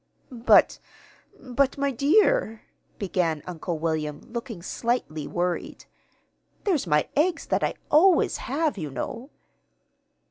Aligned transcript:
"But 0.31 0.79
but, 1.39 1.77
my 1.77 1.91
dear," 1.91 2.63
began 2.97 3.43
Uncle 3.45 3.77
William, 3.77 4.19
looking 4.21 4.63
slightly 4.63 5.27
worried, 5.27 5.85
"there's 6.63 6.87
my 6.87 7.07
eggs 7.15 7.45
that 7.45 7.63
I 7.63 7.75
always 7.91 8.37
have, 8.37 8.79
you 8.79 8.89
know." 8.89 9.29